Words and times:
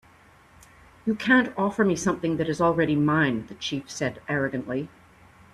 "You 1.05 1.13
can't 1.13 1.53
offer 1.55 1.85
me 1.85 1.95
something 1.95 2.37
that 2.37 2.49
is 2.49 2.59
already 2.59 2.95
mine," 2.95 3.45
the 3.45 3.53
chief 3.53 3.87
said, 3.91 4.19
arrogantly. 4.27 4.89